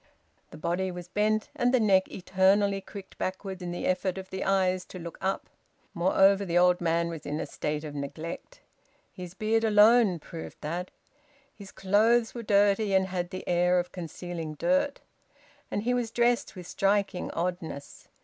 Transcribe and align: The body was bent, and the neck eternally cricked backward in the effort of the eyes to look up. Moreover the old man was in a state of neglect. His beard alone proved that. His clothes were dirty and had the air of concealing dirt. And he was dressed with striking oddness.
The 0.49 0.57
body 0.57 0.89
was 0.89 1.07
bent, 1.07 1.51
and 1.55 1.71
the 1.71 1.79
neck 1.79 2.09
eternally 2.09 2.81
cricked 2.81 3.19
backward 3.19 3.61
in 3.61 3.69
the 3.69 3.85
effort 3.85 4.17
of 4.17 4.31
the 4.31 4.43
eyes 4.43 4.83
to 4.85 4.97
look 4.97 5.19
up. 5.21 5.47
Moreover 5.93 6.43
the 6.43 6.57
old 6.57 6.81
man 6.81 7.07
was 7.09 7.23
in 7.23 7.39
a 7.39 7.45
state 7.45 7.83
of 7.83 7.93
neglect. 7.93 8.61
His 9.13 9.35
beard 9.35 9.63
alone 9.63 10.17
proved 10.17 10.57
that. 10.61 10.89
His 11.53 11.71
clothes 11.71 12.33
were 12.33 12.41
dirty 12.41 12.95
and 12.95 13.09
had 13.09 13.29
the 13.29 13.47
air 13.47 13.77
of 13.77 13.91
concealing 13.91 14.55
dirt. 14.55 15.01
And 15.69 15.83
he 15.83 15.93
was 15.93 16.09
dressed 16.09 16.55
with 16.55 16.65
striking 16.65 17.29
oddness. 17.33 18.07